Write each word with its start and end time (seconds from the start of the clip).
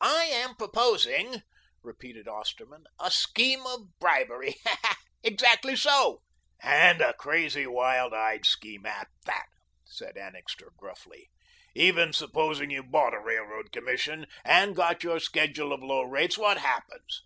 "I 0.00 0.24
am 0.24 0.56
proposing," 0.56 1.42
repeated 1.84 2.26
Osterman, 2.26 2.82
"a 2.98 3.12
scheme 3.12 3.64
of 3.64 3.96
bribery. 4.00 4.56
Exactly 5.22 5.76
so." 5.76 6.22
"And 6.60 7.00
a 7.00 7.14
crazy, 7.14 7.64
wild 7.64 8.12
eyed 8.12 8.44
scheme 8.44 8.84
at 8.86 9.06
that," 9.26 9.46
said 9.84 10.16
Annixter 10.16 10.72
gruffly. 10.76 11.30
"Even 11.76 12.12
supposing 12.12 12.70
you 12.70 12.82
bought 12.82 13.14
a 13.14 13.20
Railroad 13.20 13.70
Commission 13.70 14.26
and 14.44 14.74
got 14.74 15.04
your 15.04 15.20
schedule 15.20 15.72
of 15.72 15.80
low 15.84 16.02
rates, 16.02 16.36
what 16.36 16.58
happens? 16.58 17.22